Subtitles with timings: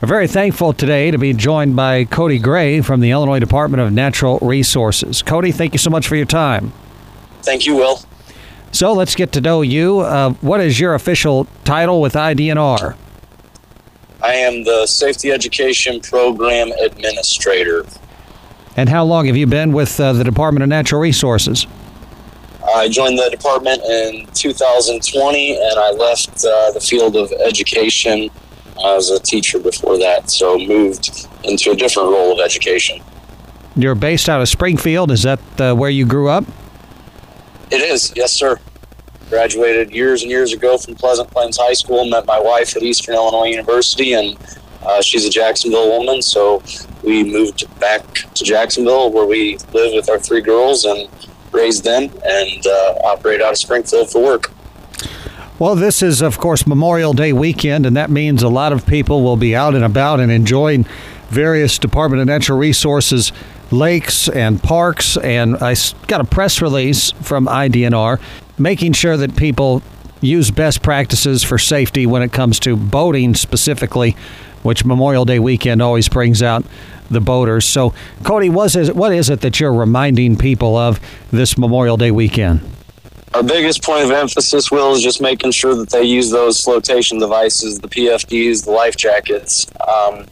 [0.00, 3.92] We're very thankful today to be joined by Cody Gray from the Illinois Department of
[3.92, 5.22] Natural Resources.
[5.22, 6.72] Cody, thank you so much for your time.
[7.42, 8.00] Thank you, Will.
[8.70, 9.98] So let's get to know you.
[9.98, 12.96] Uh, what is your official title with IDNR?
[14.22, 17.84] I am the Safety Education Program Administrator.
[18.76, 21.66] And how long have you been with uh, the Department of Natural Resources?
[22.72, 28.30] I joined the department in 2020 and I left uh, the field of education.
[28.84, 33.00] I was a teacher before that, so moved into a different role of education.
[33.74, 35.10] You're based out of Springfield.
[35.10, 36.44] Is that uh, where you grew up?
[37.70, 38.58] It is, yes, sir.
[39.28, 42.08] Graduated years and years ago from Pleasant Plains High School.
[42.08, 44.36] Met my wife at Eastern Illinois University, and
[44.82, 46.22] uh, she's a Jacksonville woman.
[46.22, 46.62] So
[47.02, 48.02] we moved back
[48.34, 51.08] to Jacksonville, where we live with our three girls and
[51.52, 54.50] raised them, and uh, operate out of Springfield for work.
[55.58, 59.24] Well, this is, of course, Memorial Day weekend, and that means a lot of people
[59.24, 60.86] will be out and about and enjoying
[61.30, 63.32] various Department of Natural Resources
[63.72, 65.16] lakes and parks.
[65.16, 65.74] And I
[66.06, 68.20] got a press release from IDNR
[68.56, 69.82] making sure that people
[70.20, 74.12] use best practices for safety when it comes to boating specifically,
[74.62, 76.64] which Memorial Day weekend always brings out
[77.10, 77.64] the boaters.
[77.64, 81.00] So, Cody, what is, it that you're reminding people of
[81.32, 82.60] this Memorial Day weekend?
[83.34, 87.18] Our biggest point of emphasis, Will, is just making sure that they use those flotation
[87.18, 89.66] devices, the PFDs, the life jackets.
[89.86, 90.26] Um,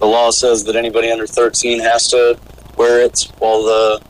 [0.00, 2.38] the law says that anybody under 13 has to
[2.76, 4.00] wear it while the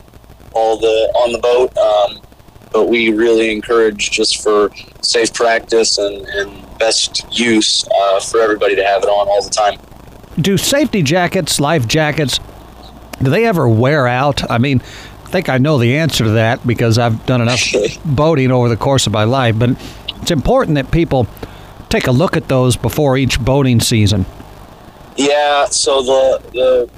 [0.52, 1.76] while the on the boat.
[1.76, 2.20] Um,
[2.72, 8.74] but we really encourage just for safe practice and, and best use uh, for everybody
[8.74, 9.78] to have it on all the time.
[10.40, 12.40] Do safety jackets, life jackets,
[13.22, 14.50] do they ever wear out?
[14.50, 14.82] I mean,
[15.34, 17.60] think I know the answer to that because I've done enough
[18.04, 19.70] boating over the course of my life, but
[20.22, 21.26] it's important that people
[21.88, 24.26] take a look at those before each boating season.
[25.16, 26.90] Yeah, so the the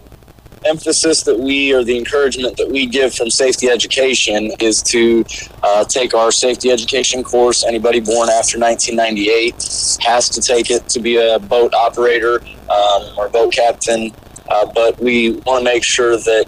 [0.69, 5.25] emphasis that we or the encouragement that we give from safety education is to
[5.63, 7.65] uh, take our safety education course.
[7.65, 9.55] Anybody born after 1998
[10.03, 14.11] has to take it to be a boat operator um, or boat captain.
[14.49, 16.47] Uh, but we want to make sure that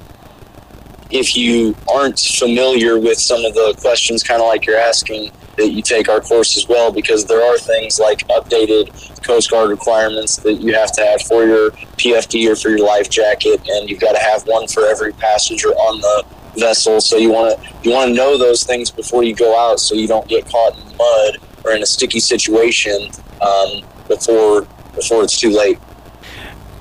[1.11, 5.71] if you aren't familiar with some of the questions, kind of like you're asking, that
[5.71, 10.37] you take our course as well, because there are things like updated Coast Guard requirements
[10.37, 14.01] that you have to have for your PFD or for your life jacket, and you've
[14.01, 16.25] got to have one for every passenger on the
[16.59, 17.01] vessel.
[17.01, 19.95] So you want to you want to know those things before you go out, so
[19.95, 25.39] you don't get caught in mud or in a sticky situation um, before before it's
[25.39, 25.79] too late.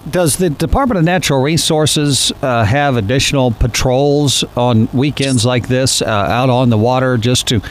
[0.10, 6.06] Does the Department of Natural Resources uh, have additional patrols on weekends like this uh,
[6.06, 7.62] out on the water just to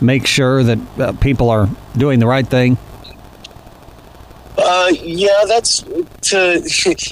[0.00, 2.78] make sure that uh, people are doing the right thing?
[4.56, 5.84] Uh, yeah, that's
[6.22, 6.62] to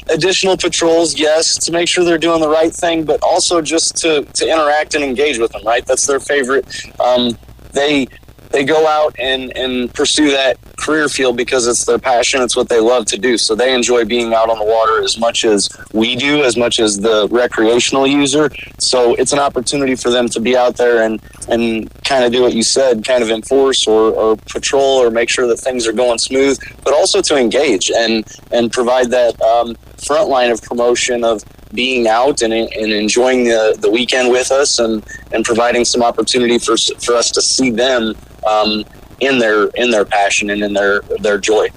[0.09, 1.19] additional patrols.
[1.19, 4.95] Yes, to make sure they're doing the right thing, but also just to to interact
[4.95, 5.63] and engage with them.
[5.65, 6.67] Right, that's their favorite.
[7.01, 7.37] Um,
[7.73, 8.07] they
[8.53, 12.43] they go out and, and pursue that career field because it's their passion.
[12.43, 13.39] It's what they love to do.
[13.39, 16.79] So they enjoy being out on the water as much as we do, as much
[16.79, 18.51] as the recreational user.
[18.79, 22.43] So it's an opportunity for them to be out there and, and kind of do
[22.43, 25.93] what you said, kind of enforce or, or patrol or make sure that things are
[25.93, 29.75] going smooth, but also to engage and, and provide that um,
[30.05, 31.43] front line of promotion of
[31.73, 35.03] being out and, and enjoying the, the weekend with us and,
[35.33, 38.15] and providing some opportunity for, for us to see them
[38.47, 38.85] um,
[39.21, 41.71] in their in their passion and in their their joy.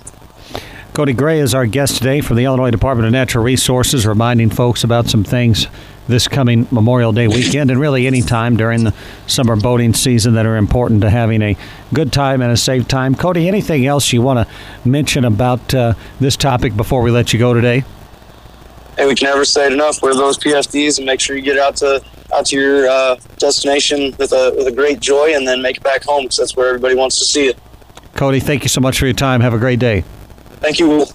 [0.93, 4.83] Cody Gray is our guest today from the Illinois Department of Natural Resources, reminding folks
[4.83, 5.67] about some things
[6.07, 8.93] this coming Memorial Day weekend and really any time during the
[9.27, 11.57] summer boating season that are important to having a
[11.93, 13.15] good time and a safe time.
[13.15, 17.39] Cody, anything else you want to mention about uh, this topic before we let you
[17.39, 17.83] go today?
[18.97, 20.01] Hey, we can never say it enough.
[20.01, 22.01] Wear those PFDs and make sure you get out to
[22.35, 25.83] out to your uh, destination with a with a great joy, and then make it
[25.83, 27.57] back home because that's where everybody wants to see it.
[28.13, 29.41] Cody, thank you so much for your time.
[29.41, 30.03] Have a great day.
[30.61, 31.05] Thank you.